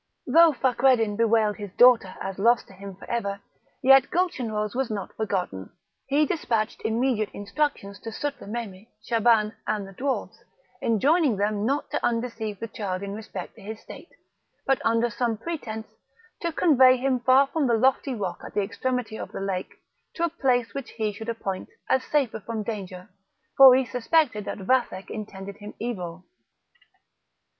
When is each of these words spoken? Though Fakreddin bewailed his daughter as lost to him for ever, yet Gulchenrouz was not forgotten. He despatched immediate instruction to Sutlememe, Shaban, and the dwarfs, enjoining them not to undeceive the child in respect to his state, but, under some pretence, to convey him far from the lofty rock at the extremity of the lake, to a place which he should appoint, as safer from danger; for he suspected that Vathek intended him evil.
Though 0.25 0.51
Fakreddin 0.53 1.15
bewailed 1.15 1.57
his 1.57 1.71
daughter 1.73 2.15
as 2.19 2.39
lost 2.39 2.65
to 2.67 2.73
him 2.73 2.95
for 2.95 3.07
ever, 3.07 3.39
yet 3.83 4.09
Gulchenrouz 4.09 4.73
was 4.73 4.89
not 4.89 5.13
forgotten. 5.15 5.69
He 6.07 6.25
despatched 6.25 6.81
immediate 6.83 7.29
instruction 7.33 7.93
to 7.93 8.09
Sutlememe, 8.09 8.87
Shaban, 9.03 9.53
and 9.67 9.87
the 9.87 9.93
dwarfs, 9.93 10.43
enjoining 10.81 11.37
them 11.37 11.67
not 11.67 11.91
to 11.91 12.03
undeceive 12.03 12.59
the 12.59 12.67
child 12.67 13.03
in 13.03 13.13
respect 13.13 13.53
to 13.53 13.61
his 13.61 13.79
state, 13.79 14.09
but, 14.65 14.81
under 14.83 15.11
some 15.11 15.37
pretence, 15.37 15.87
to 16.39 16.51
convey 16.51 16.97
him 16.97 17.19
far 17.19 17.45
from 17.45 17.67
the 17.67 17.75
lofty 17.75 18.15
rock 18.15 18.41
at 18.43 18.55
the 18.55 18.61
extremity 18.63 19.17
of 19.19 19.31
the 19.31 19.39
lake, 19.39 19.69
to 20.15 20.23
a 20.23 20.29
place 20.29 20.73
which 20.73 20.89
he 20.97 21.11
should 21.13 21.29
appoint, 21.29 21.69
as 21.91 22.03
safer 22.05 22.39
from 22.39 22.63
danger; 22.63 23.07
for 23.55 23.75
he 23.75 23.85
suspected 23.85 24.45
that 24.45 24.57
Vathek 24.57 25.11
intended 25.11 25.57
him 25.57 25.75
evil. 25.79 26.25